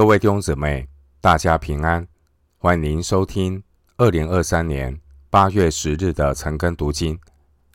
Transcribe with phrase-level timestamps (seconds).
[0.00, 0.88] 各位弟兄姊妹，
[1.20, 2.08] 大家平安！
[2.56, 3.62] 欢迎您收听
[3.98, 7.20] 二零二三年八月十日的晨更读经。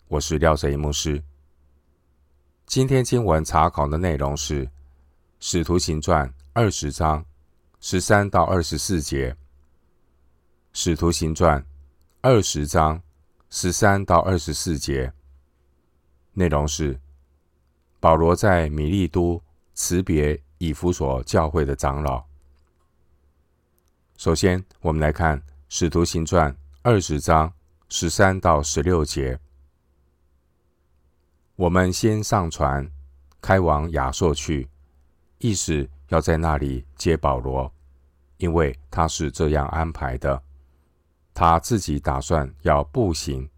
[0.07, 1.23] 我是廖哲一牧师。
[2.65, 4.65] 今天经文查考的内容是
[5.39, 7.23] 《使徒行传》二十章
[7.79, 9.29] 十三到二十四节，
[10.73, 11.61] 《使徒行传》
[12.21, 12.99] 二十章
[13.51, 15.13] 十三到二十四节
[16.33, 16.99] 内容是
[17.99, 19.39] 保罗在米利都
[19.75, 20.41] 辞别。
[20.57, 22.23] 以弗所教会的长老。
[24.17, 27.51] 首先，我们来看《使徒行传》二十章
[27.89, 29.39] 十三到十六节。
[31.55, 32.89] 我们先上船，
[33.41, 34.69] 开往亚朔去，
[35.39, 37.71] 意思要在那里接保罗，
[38.37, 40.41] 因为他是这样安排的。
[41.33, 43.49] 他自己打算要步行。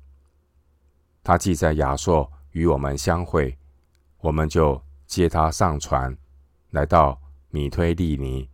[1.24, 3.56] 他既在亚朔与我们相会，
[4.20, 6.18] 我们就接他上船。
[6.72, 8.50] 来到米推利尼，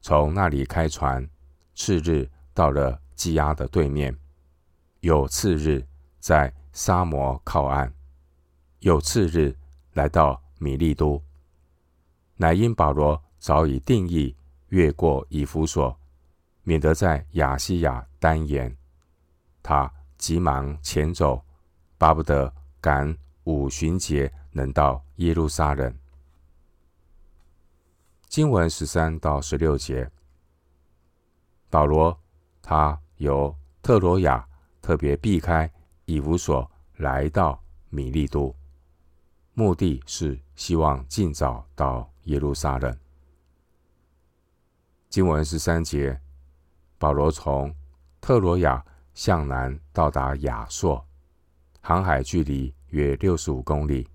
[0.00, 1.28] 从那里开船，
[1.74, 4.16] 次日到了基阿的对面，
[5.00, 5.86] 有次日
[6.18, 7.92] 在沙摩靠岸，
[8.80, 9.56] 有次日
[9.92, 11.22] 来到米利都。
[12.36, 14.36] 乃因保罗早已定义
[14.68, 15.98] 越过以弗所，
[16.64, 18.76] 免得在亚细亚单言，
[19.62, 21.42] 他急忙前走，
[21.96, 25.96] 巴不得赶五旬节能到耶路撒冷。
[28.36, 30.10] 经文十三到十六节，
[31.70, 32.14] 保罗
[32.60, 34.46] 他由特罗亚
[34.82, 35.72] 特别避开
[36.04, 38.54] 以弗所，来到米利都，
[39.54, 42.94] 目的是希望尽早到耶路撒冷。
[45.08, 46.20] 经文十三节，
[46.98, 47.74] 保罗从
[48.20, 51.02] 特罗亚向南到达亚朔，
[51.80, 54.06] 航海距离约六十五公里，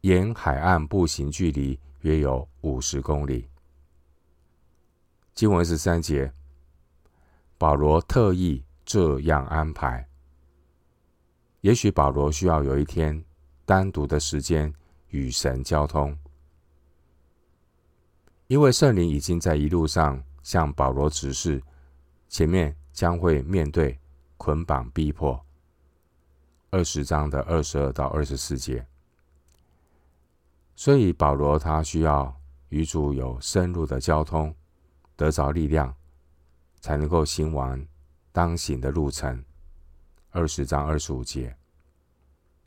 [0.00, 1.78] 沿海岸步行距离。
[2.02, 3.48] 约有五十公里。
[5.34, 6.32] 经文十三节，
[7.58, 10.08] 保罗特意这样安排。
[11.62, 13.24] 也许保罗需要有一天
[13.64, 14.72] 单独的时间
[15.08, 16.16] 与神交通，
[18.48, 21.62] 因为圣灵已经在一路上向保罗指示，
[22.28, 23.98] 前面将会面对
[24.36, 25.40] 捆绑逼迫。
[26.70, 28.86] 二十章的二十二到二十四节。
[30.74, 32.34] 所以保罗他需要
[32.70, 34.54] 与主有深入的交通，
[35.14, 35.94] 得着力量，
[36.80, 37.86] 才能够行完
[38.32, 39.44] 当行的路程。
[40.30, 41.54] 二十章二十五节，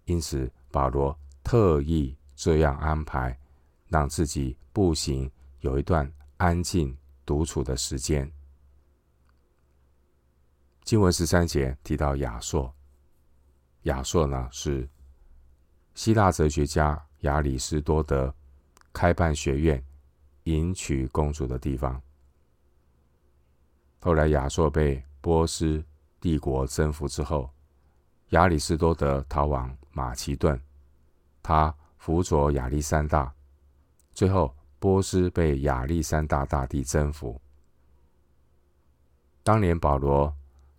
[0.05, 3.37] 因此保罗特意这样安排，
[3.87, 5.29] 让自己步行
[5.61, 6.95] 有一段安静
[7.25, 8.31] 独处的时间。
[10.83, 12.71] 经文十三节提到亚朔，
[13.83, 14.87] 亚朔呢是
[15.95, 17.03] 希腊哲学家。
[17.25, 18.33] 亚里士多德
[18.93, 19.83] 开办学院、
[20.43, 21.99] 迎娶公主的地方。
[23.99, 25.83] 后来亚朔被波斯
[26.21, 27.49] 帝国征服之后，
[28.29, 30.59] 亚里士多德逃往马其顿，
[31.41, 33.33] 他辅佐亚历山大。
[34.13, 37.41] 最后，波斯被亚历山大大帝征服。
[39.41, 40.31] 当年保罗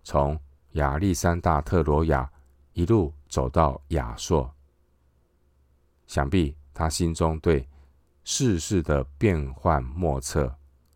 [0.05, 0.41] 从
[0.73, 2.31] 亚历山大特罗亚
[2.73, 4.49] 一路走到亚朔。
[6.07, 7.69] 想必他心中对
[8.25, 10.55] 世事的变幻莫测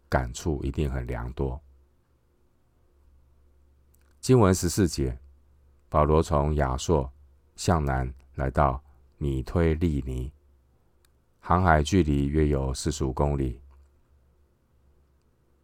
[0.08, 1.60] 感触一定很良多。
[4.20, 5.18] 经文十四节，
[5.88, 7.10] 保罗从亚朔
[7.56, 8.82] 向南来到
[9.16, 10.30] 米推利尼，
[11.40, 13.60] 航海距离约有四十五公里。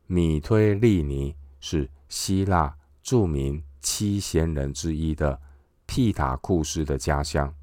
[0.06, 5.40] 米推利尼是希腊著名七贤人之一的
[5.84, 7.54] 庇塔库斯的家乡。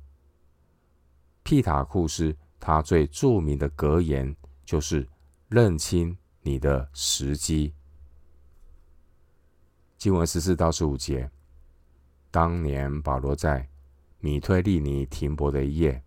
[1.53, 5.07] 庇塔库斯，他最著名的格言就是
[5.49, 7.71] “认清你的时机”。
[9.99, 11.29] 经文十四到十五节，
[12.31, 13.69] 当年保罗在
[14.17, 16.03] 米推利尼停泊的一夜，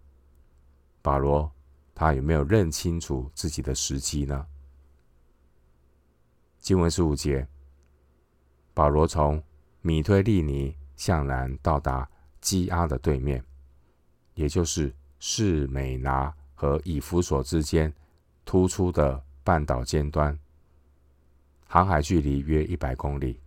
[1.01, 1.49] 保罗
[1.95, 4.45] 他有没有认清楚自己的时机呢？
[6.59, 7.47] 经文十五节，
[8.75, 9.41] 保罗从
[9.81, 12.11] 米推利尼向南到达
[12.41, 13.41] 基阿的对面，
[14.35, 14.93] 也就是。
[15.29, 17.93] 士美拿和以弗所之间
[18.45, 20.39] 突出的半岛尖端，
[21.67, 23.41] 航海距离约一百公里。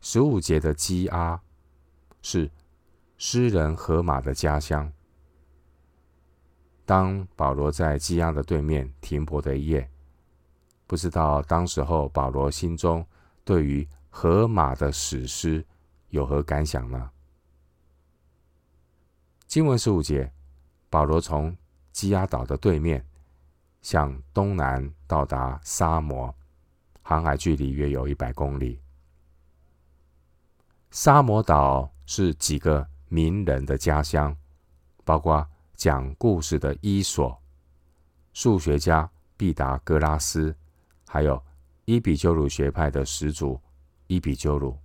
[0.00, 1.40] 十五节的基阿
[2.20, 2.50] 是
[3.16, 4.92] 诗人荷马的家乡。
[6.84, 9.88] 当保罗在基阿的对面停泊的一夜，
[10.84, 13.06] 不知道当时候保罗心中
[13.44, 15.64] 对于荷马的史诗
[16.08, 17.12] 有何感想呢？
[19.54, 20.32] 经文十五节，
[20.90, 21.56] 保罗从
[21.92, 23.06] 基亚岛的对面
[23.82, 26.34] 向东南到达沙摩，
[27.02, 28.80] 航海距离约有一百公里。
[30.90, 34.36] 沙摩岛是几个名人的家乡，
[35.04, 37.40] 包括讲故事的伊索、
[38.32, 40.52] 数学家毕达哥拉斯，
[41.06, 41.40] 还有
[41.84, 43.60] 伊比鸠鲁学派的始祖
[44.08, 44.76] 伊比鸠鲁。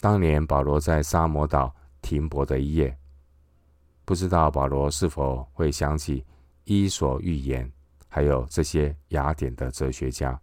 [0.00, 1.72] 当年保罗在沙摩岛
[2.04, 2.94] 停泊的一夜，
[4.04, 6.22] 不知道保罗是否会想起
[6.64, 7.72] 伊索寓言，
[8.08, 10.38] 还有这些雅典的哲学家。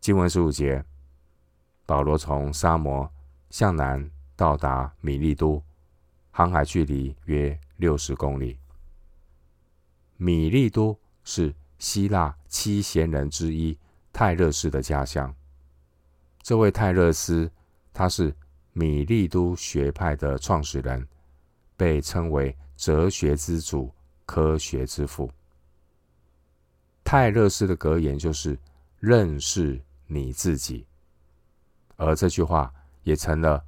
[0.00, 0.84] 经文十五节，
[1.86, 3.10] 保罗从沙摩
[3.48, 5.62] 向南到达米利都，
[6.30, 8.58] 航海距离约六十公里。
[10.18, 13.78] 米利都是希腊七贤人之一
[14.12, 15.34] 泰勒斯的家乡。
[16.42, 17.50] 这位泰勒斯，
[17.94, 18.36] 他是
[18.78, 21.08] 米利都学派的创始人，
[21.78, 23.90] 被称为哲学之祖、
[24.26, 25.30] 科学之父。
[27.02, 28.58] 泰勒斯的格言就是
[29.00, 30.86] “认识你自己”，
[31.96, 32.70] 而这句话
[33.02, 33.64] 也成了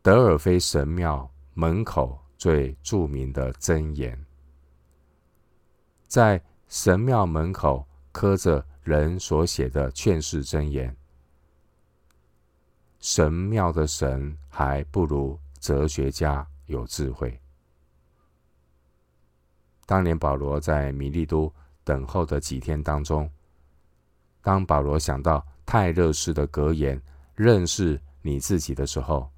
[0.00, 4.18] 德尔菲神庙门口最著名的箴言。
[6.06, 10.96] 在神庙门口刻着人所写的劝世箴言。
[13.00, 17.40] 神庙的神还不如哲学家有智慧。
[19.86, 21.52] 当年保罗在米利都
[21.84, 23.30] 等候的几天当中，
[24.42, 27.00] 当保罗想到泰勒斯的格言
[27.34, 29.30] “认识你自己”的时候，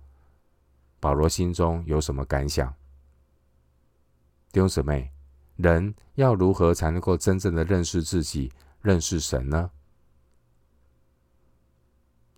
[0.98, 2.72] 保罗心中有什么感想？
[4.52, 5.10] 弟兄姊妹。
[5.56, 9.70] 人要如何才能够真正的认识自己、认识神呢？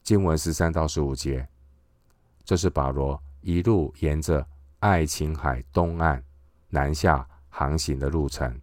[0.03, 1.49] 经文十三到十五节，
[2.45, 4.47] 这是保罗一路沿着
[4.81, 6.23] 爱琴海东岸
[6.69, 8.61] 南下航行的路程。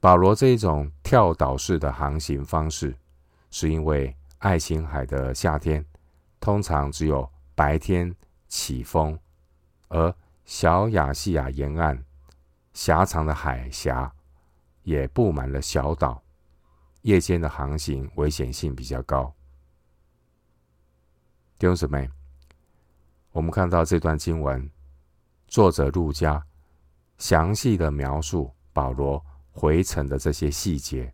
[0.00, 2.94] 保罗这一种跳岛式的航行方式，
[3.50, 5.84] 是因为爱琴海的夏天
[6.38, 8.14] 通常只有白天
[8.46, 9.18] 起风，
[9.88, 10.14] 而
[10.44, 12.04] 小亚细亚沿岸。
[12.74, 14.12] 狭长的海峡
[14.84, 16.22] 也布满了小岛，
[17.08, 19.34] 夜间的航行危险性比较高。
[21.58, 22.06] 弟兄姊妹，
[23.32, 24.70] 我们看到这段经文，
[25.46, 26.46] 作者路加
[27.16, 31.10] 详细的描述保罗回程的这些细节，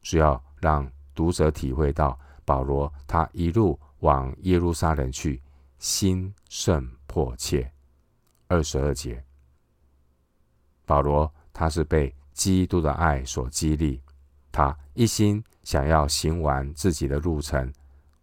[0.00, 5.42] 是要让读者体会到保罗他一路往耶路撒冷去，
[5.78, 7.70] 心甚迫切。
[8.48, 9.22] 二十二节。
[10.86, 14.01] 保罗他是被基督的爱所激励，
[14.52, 17.72] 他一心想要行完自己的路程，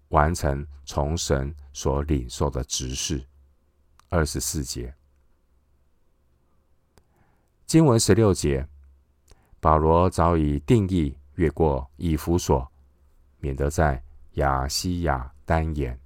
[0.09, 3.21] 完成从神所领受的职事。
[4.07, 4.93] 二十四节，
[7.65, 8.65] 经文十六节，
[9.59, 12.71] 保罗早已定义越过以弗所，
[13.39, 14.01] 免得在
[14.33, 15.99] 亚西亚耽延。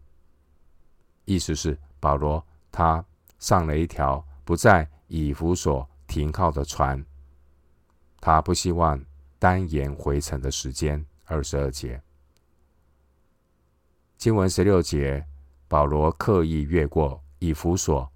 [1.25, 3.05] 意思是保罗他
[3.37, 5.87] 上了一条不在以弗所。
[6.05, 7.03] 停靠的船，
[8.19, 9.03] 他不希望
[9.43, 11.05] 单言回程的时间。
[11.25, 12.01] 二十二节，
[14.17, 15.25] 经文十六节，
[15.67, 18.09] 保罗刻意越过以弗所，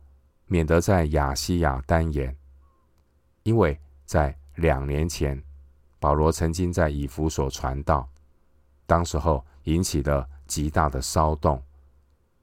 [0.45, 2.33] 免得在亚西亚单言，
[3.43, 5.43] 因为在两年前，
[5.99, 8.09] 保罗曾经在以弗所传道，
[8.85, 11.61] 当时候引起了极大的骚动。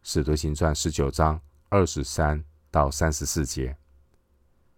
[0.03, 3.75] 使徒行传十九章二十三到三十四节，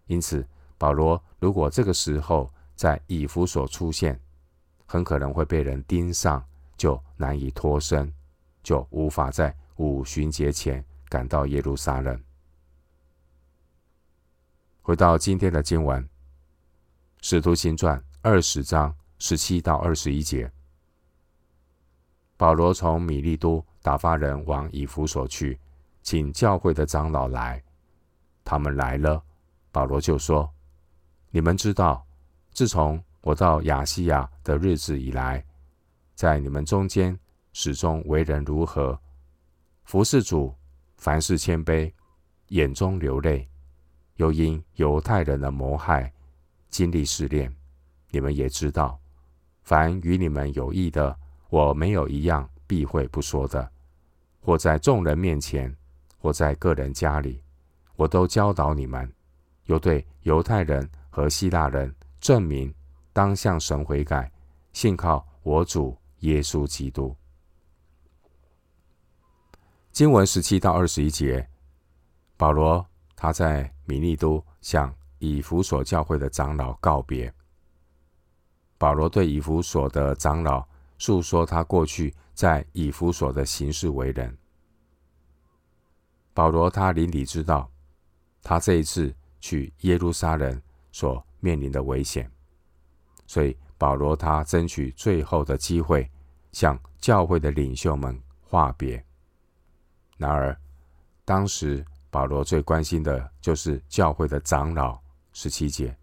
[0.05, 0.47] 因此。
[0.79, 4.17] 保罗如果这个时候在以弗所出现，
[4.85, 6.41] 很可能会被人盯上，
[6.77, 8.13] 就难以脱身，
[8.63, 12.23] 就无法在五旬节前赶到耶路撒冷。
[14.81, 16.01] 回到今天的经文，
[17.21, 20.49] 《使徒行传》二十章十七到二十一节，
[22.37, 25.59] 保罗从米利都打发人往以弗所去，
[26.03, 27.61] 请教会的长老来。
[28.45, 29.21] 他们来了，
[29.71, 30.49] 保罗就说。
[31.29, 32.06] 你们知道，
[32.57, 35.45] 自从我到亚细亚的日子以来，
[36.15, 37.15] 在你们中间
[37.53, 38.99] 始终为人如何，
[39.83, 40.51] 服侍主，
[40.97, 41.93] 凡事谦卑，
[42.47, 43.47] 眼中流泪，
[44.15, 46.11] 又因犹太人的谋害，
[46.67, 47.55] 经历试炼。
[48.09, 48.99] 你们也知道，
[49.61, 51.15] 凡与你们有益的，
[51.51, 53.71] 我没有一样避讳不说的，
[54.41, 55.71] 或在众人面前，
[56.17, 57.39] 或在个人家里，
[57.95, 59.07] 我都教导你们，
[59.65, 60.89] 又对犹太人。
[61.09, 62.73] 和希腊人证明，
[63.13, 64.31] 当向神悔改，
[64.73, 67.15] 信靠我主耶稣基督。
[69.91, 71.49] 经文十七到二十一节，
[72.35, 77.33] 保罗他在米利都向以弗所教会的长老告别。
[78.77, 80.63] 保罗对以弗所的长老
[80.99, 84.37] 诉说他过去在以弗所的行事为人。
[86.33, 87.71] 保罗他邻里知道，
[88.43, 92.29] 他这一次去耶路撒冷所面临的危险，
[93.25, 96.09] 所以保罗他争取最后的机会，
[96.51, 99.03] 向教会的领袖们话别。
[100.17, 100.57] 然而，
[101.23, 104.99] 当时保罗最关心的就是教会的长老，
[105.31, 105.95] 十七节，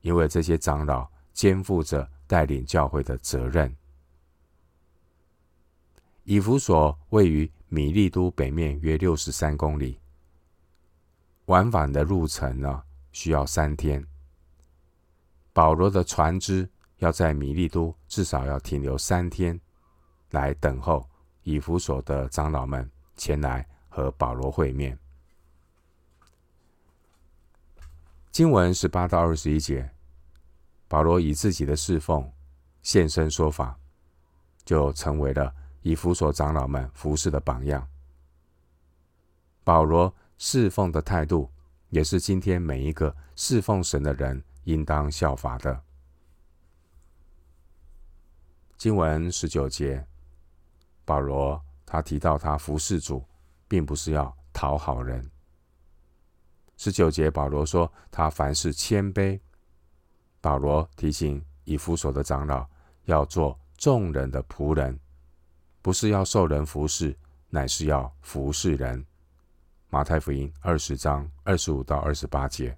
[0.00, 3.74] 因为这些长老肩负着带领教会的责任。
[6.24, 10.00] 以弗所位于米利都北面约六十三公里，
[11.44, 12.82] 往返的路程呢，
[13.12, 14.04] 需要三天。
[15.56, 19.58] 保罗的船只要在米利都至少要停留三天，
[20.32, 21.08] 来等候
[21.44, 22.86] 以弗所的长老们
[23.16, 24.98] 前来和保罗会面。
[28.30, 29.90] 经文十八到二十一节，
[30.88, 32.30] 保罗以自己的侍奉
[32.82, 33.78] 现身说法，
[34.62, 35.50] 就成为了。
[35.80, 37.88] 以弗所长老们服侍的榜样，
[39.62, 41.48] 保罗侍奉的态度，
[41.90, 45.82] 也是今天每一个侍奉神的人应当效法的。
[48.76, 50.06] 经文十九节，
[51.04, 53.24] 保罗他提到他服侍主，
[53.66, 55.28] 并不是要讨好人。
[56.76, 59.40] 十九节，保罗说他凡事谦卑。
[60.40, 62.68] 保罗提醒以弗所的长老
[63.04, 64.98] 要做众人的仆人。
[65.80, 67.16] 不是要受人服侍，
[67.48, 69.06] 乃是要服侍人。
[69.88, 72.76] 马太福音二十章二十五到二十八节，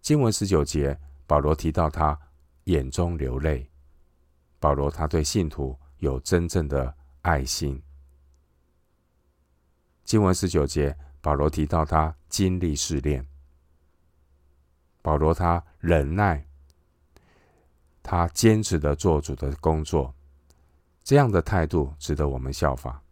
[0.00, 2.18] 经文十九节，保罗提到他
[2.64, 3.70] 眼中流泪。
[4.58, 7.82] 保罗他对信徒有真正的爱心。
[10.04, 13.26] 经文十九节，保罗提到他经历试炼。
[15.02, 16.46] 保罗他忍耐，
[18.02, 20.14] 他坚持的做主的工作。
[21.02, 23.02] 这样的态度值得我们效法。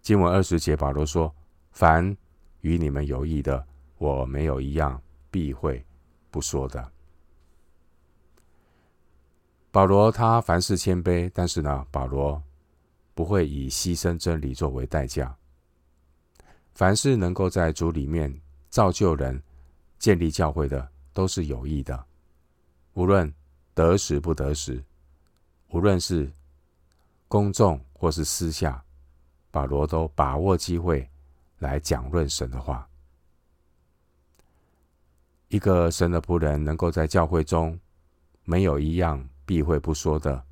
[0.00, 1.34] 经文二十节，保罗说
[1.72, 2.16] ：“凡
[2.60, 3.66] 与你们有益的，
[3.98, 5.00] 我没有一样
[5.30, 5.84] 避讳
[6.30, 6.90] 不说的。”
[9.72, 12.42] 保罗他凡事谦卑，但是呢，保罗
[13.14, 15.36] 不会以牺牲真理作为代价。
[16.74, 19.40] 凡是能够在主里面造就人、
[19.98, 22.04] 建立教会的，都是有益的，
[22.94, 23.32] 无论
[23.72, 24.82] 得时不得时。
[25.68, 26.28] 无论是
[27.28, 28.84] 公众或是私下，
[29.52, 31.08] 保罗都把握机会
[31.58, 32.89] 来讲论神的话。
[35.50, 37.78] 一个神的仆人能够在教会中
[38.44, 40.42] 没有一样避讳不说的，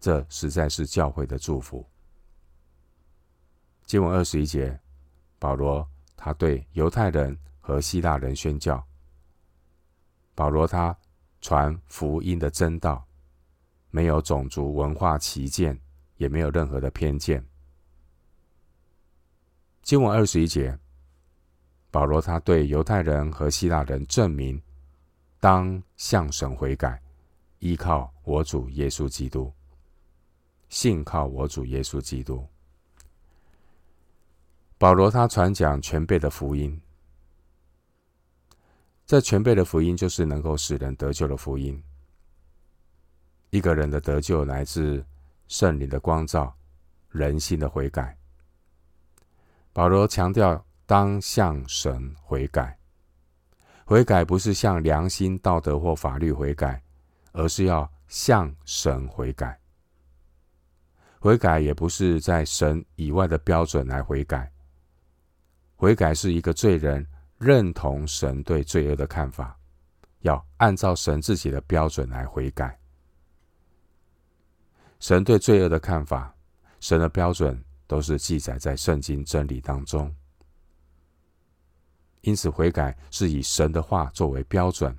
[0.00, 1.84] 这实在是教会的祝福。
[3.84, 4.78] 经文二十一节，
[5.40, 8.82] 保罗他对犹太人和希腊人宣教。
[10.34, 10.96] 保罗他
[11.40, 13.04] 传福音的真道。
[13.90, 15.80] 没有种族文化歧见，
[16.18, 17.42] 也没有任何的偏见。
[19.82, 20.78] 经文二十一节，
[21.90, 24.60] 保罗他对犹太人和希腊人证明，
[25.40, 27.00] 当向神悔改，
[27.60, 29.52] 依靠我主耶稣基督，
[30.68, 32.46] 信靠我主耶稣基督。
[34.76, 36.80] 保罗他传讲全备的福音，
[39.06, 41.82] 这全备的福音就是能够使人得救的福音。
[43.50, 45.02] 一个人的得救来自
[45.48, 46.54] 圣灵的光照，
[47.10, 48.14] 人心的悔改。
[49.72, 52.78] 保罗强调，当向神悔改。
[53.84, 56.82] 悔改不是向良心、道德或法律悔改，
[57.32, 59.60] 而是要向神悔改。
[61.18, 64.50] 悔改也不是在神以外的标准来悔改。
[65.76, 69.58] 悔改是一个罪人认同神对罪恶的看法，
[70.20, 72.78] 要按照神自己的标准来悔改。
[75.00, 76.34] 神对罪恶的看法，
[76.80, 80.10] 神的标准都是记载在圣经真理当中。
[82.22, 84.96] 因此，悔改是以神的话作为标准，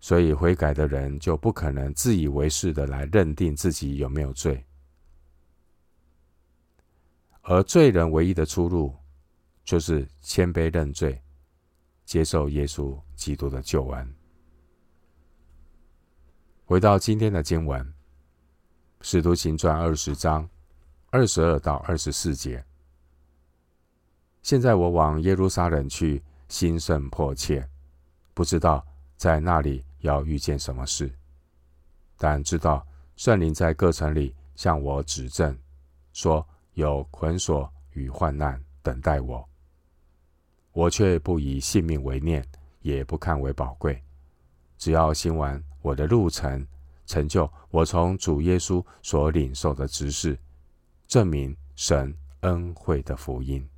[0.00, 4.64] 所以悔改的人就不可能自以为是的来认定自己有没有罪。
[7.42, 8.94] 而罪人唯一的出路，
[9.64, 11.22] 就是谦卑认罪，
[12.04, 14.14] 接受耶稣基督的救恩。
[16.64, 17.94] 回到今天的经文。
[19.02, 20.46] 使徒行传二十章
[21.08, 22.62] 二十二到二十四节。
[24.42, 27.68] 现在我往耶路撒冷去，心甚迫切，
[28.32, 28.84] 不知道
[29.16, 31.12] 在那里要遇见什么事，
[32.16, 35.56] 但知道圣灵在各城里向我指证，
[36.12, 39.46] 说有捆锁与患难等待我，
[40.72, 42.42] 我却不以性命为念，
[42.80, 44.02] 也不看为宝贵，
[44.78, 46.66] 只要行完我的路程，
[47.04, 50.38] 成就我从主耶稣所领受的职事，
[51.06, 53.68] 证明神恩惠的福音。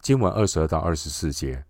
[0.00, 1.64] 经文二十二到二十四节，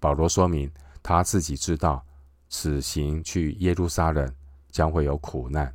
[0.00, 0.70] 保罗说明
[1.02, 2.04] 他自己知道
[2.48, 4.34] 此行去耶路撒冷
[4.70, 5.72] 将会有苦难。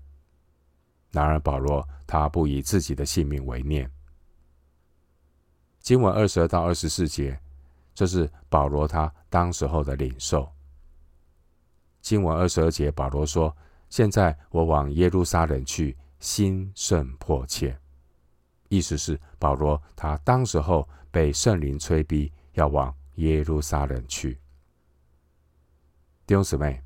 [1.11, 3.89] 然而保罗他不以自己的性命为念。
[5.79, 7.39] 经文二十二到二十四节，
[7.93, 10.51] 这是保罗他当时候的领受。
[12.01, 13.55] 经文二十二节，保罗说
[13.89, 17.77] ：“现在我往耶路撒冷去，心甚迫切。”
[18.69, 24.33] 意思是保罗他当时候被圣灵催逼要往耶路撒冷去。
[26.25, 26.81] 弟兄姊妹，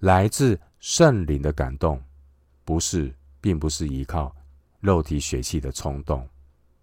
[0.00, 2.02] 来自圣灵的感动，
[2.64, 4.34] 不是，并不是依靠
[4.80, 6.28] 肉体血气的冲动，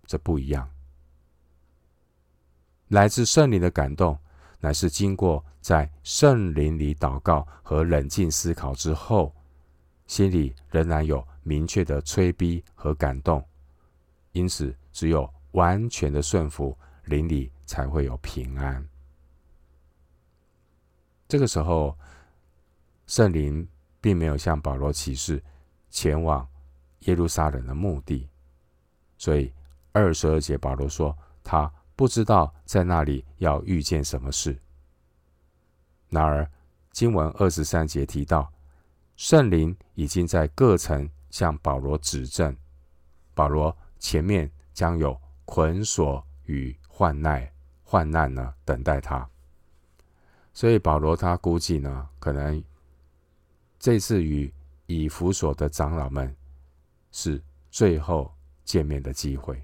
[0.06, 0.70] 这不一样。
[2.88, 4.18] 来自圣灵的感动。
[4.62, 9.34] 乃是经过在圣灵里祷告和冷静思考之后，
[10.06, 13.42] 心里仍然有明确的催逼和感动，
[14.34, 18.88] 因此只有完全的顺服，灵里才会有平安。
[21.28, 21.98] 这个时候，
[23.08, 23.68] 圣灵
[24.02, 25.44] 并没有向保罗启示
[25.90, 26.48] 前往
[27.02, 28.28] 耶路撒冷的目的，
[29.18, 29.54] 所以
[29.92, 31.72] 二十二节保罗说他。
[31.96, 34.58] 不知道在那里要遇见什么事。
[36.08, 36.50] 然而，
[36.94, 38.50] 经文二十三节提到，
[39.18, 42.56] 圣灵已经在各城向保罗指证，
[43.34, 47.52] 保罗前面将有捆锁与患难，
[47.84, 49.28] 患难呢等待他。
[50.54, 52.64] 所以保罗他估计呢，可能
[53.80, 54.54] 这次与
[54.86, 56.36] 以弗所的长老们
[57.12, 57.42] 是
[57.72, 58.32] 最后
[58.64, 59.60] 见面的机会。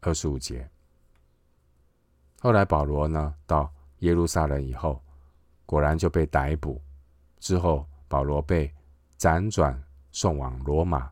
[0.00, 0.68] 二十五节。
[2.40, 5.00] 后来保罗呢，到耶路撒冷以后，
[5.64, 6.82] 果然就被逮捕。
[7.38, 8.74] 之后保罗被
[9.16, 11.08] 辗转送往罗马。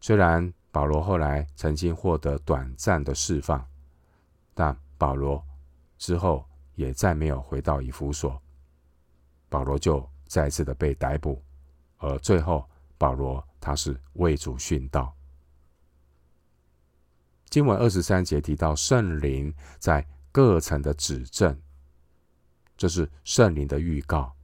[0.00, 3.66] 虽然保罗后来曾经获得短暂的释放，
[4.54, 5.44] 但保罗
[5.96, 8.40] 之后也再没有回到以弗所。
[9.48, 11.42] 保罗就再次的被逮捕，
[11.96, 15.14] 而最后保罗他是为主殉道。
[17.48, 21.58] 经文二十三节提到圣灵在各城的指证，
[22.76, 24.36] 这是圣灵的预告。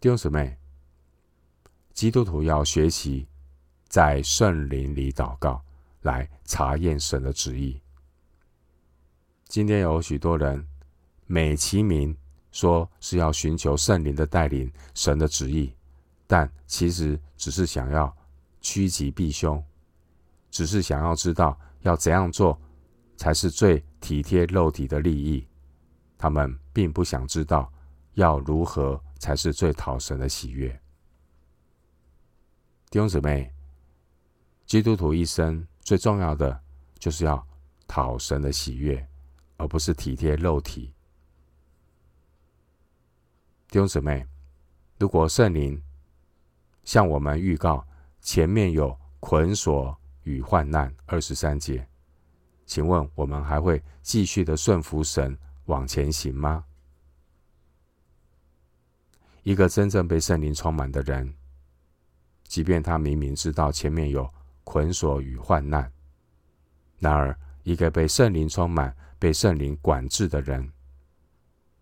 [0.00, 0.56] 弟兄姊妹，
[1.92, 3.26] 基督徒要学习
[3.90, 5.60] 在圣灵里祷告，
[6.02, 7.82] 来查验神的旨意。
[9.48, 10.64] 今天有许多人
[11.26, 12.16] 美其名
[12.52, 15.74] 说是要寻求圣灵的带领、神的旨意，
[16.28, 18.16] 但其实只是想要
[18.60, 19.60] 趋吉避凶。
[20.52, 22.56] 只是想要知道要怎样做
[23.16, 25.44] 才是最体贴肉体的利益，
[26.16, 27.72] 他们并不想知道
[28.14, 30.68] 要如何才是最讨神的喜悦。
[32.88, 33.52] 弟兄姊妹，
[34.70, 36.62] 基督徒一生最重要的
[36.96, 37.44] 就是要
[37.88, 39.04] 讨神的喜悦，
[39.56, 40.94] 而不是体贴肉体。
[43.66, 44.24] 弟兄姊妹，
[44.96, 45.82] 如果圣灵
[46.84, 47.84] 向我们预告
[48.20, 51.84] 前面有捆锁，与患难，二十三节，
[52.64, 56.64] 请问我们还会继续的顺服神往前行吗？
[59.42, 61.34] 一个真正被圣灵充满的人，
[62.44, 64.32] 即便他明明知道前面有
[64.70, 65.92] 捆锁与患难，
[67.00, 70.70] 然而一个被圣灵充满、被圣灵管制的人，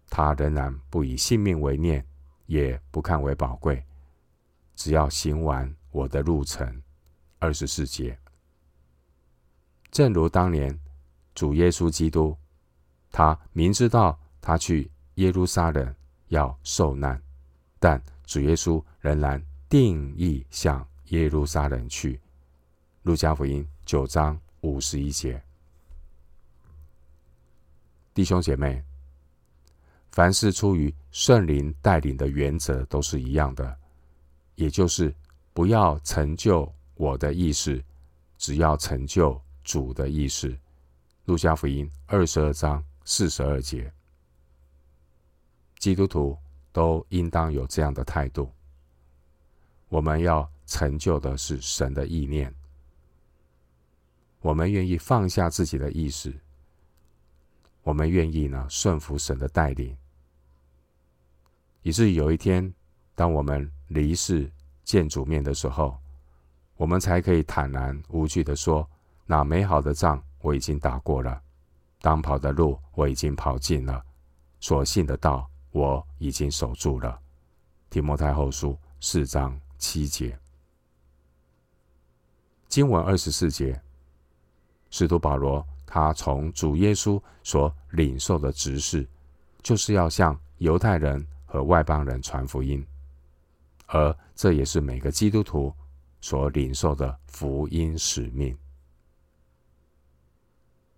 [0.08, 2.02] 他仍然不以性命为念，
[2.46, 3.84] 也不看为宝贵，
[4.74, 6.82] 只要行完我的路程，
[7.38, 8.18] 二十四节。
[9.90, 10.80] 正如当年
[11.34, 12.34] 主耶稣基督，
[13.12, 15.94] 他明知道他去耶路撒冷
[16.28, 17.22] 要受难，
[17.78, 22.18] 但主耶稣仍然定义向耶路撒冷去。
[23.02, 25.42] 路加福音九章五十一节。
[28.14, 28.82] 弟兄姐妹，
[30.12, 33.76] 凡是出于圣灵带领的原则都是一样的，
[34.54, 35.14] 也就是
[35.52, 37.82] 不要成就我的意思，
[38.36, 39.40] 只要成就。
[39.64, 40.56] 主的意思，
[41.26, 43.92] 路加福音二十二章四十二节，
[45.78, 46.38] 基督徒
[46.72, 48.50] 都应当有这样的态度。
[49.90, 52.50] 我们要成就的是神的意念，
[54.40, 56.32] 我们愿意放下自己的意识，
[57.82, 59.96] 我们愿意呢顺服神的带领，
[61.82, 62.72] 以至于有一天，
[63.14, 64.50] 当我们离世
[64.84, 65.98] 见主面的时候，
[66.76, 68.88] 我们才可以坦然无惧地说
[69.26, 71.42] ：“那美好的仗我已经打过了，
[72.00, 74.04] 当跑的路我已经跑尽了，
[74.60, 77.20] 所信的道我已经守住了。”
[77.90, 80.38] 提摩太后书四章七节，
[82.68, 83.80] 经文二十四节，
[84.90, 89.08] 使徒保罗他从主耶稣所领受的职事，
[89.62, 92.86] 就是要向犹太人和外邦人传福音，
[93.86, 95.74] 而这也是每个基督徒。
[96.20, 98.58] 所领受的福音使命。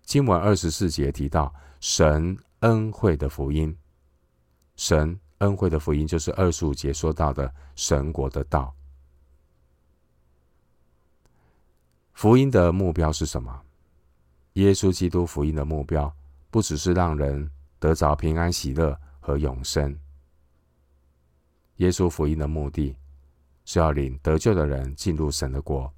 [0.01, 3.77] 经文二十四节提到神恩惠的福音，
[4.75, 8.73] 神恩惠的福音就是二十五节说到的神国的道。
[12.13, 13.61] 福音的目标是什么？
[14.53, 16.13] 耶稣基督福音的目标
[16.49, 19.97] 不只是让人得着平安喜乐和永生。
[21.77, 22.95] 耶稣福音的目的。
[23.63, 25.89] 是要领得救的人进入神的国，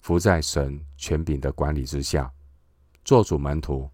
[0.00, 2.32] 服在神权柄的管理之下，
[3.04, 3.90] 做主门徒，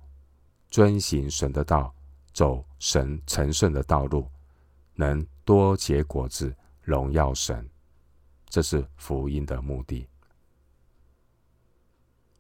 [0.71, 1.93] 遵行神的道，
[2.33, 4.29] 走神成圣的道路，
[4.95, 7.69] 能多结果子，荣耀神。
[8.51, 10.07] 这是福音的目的。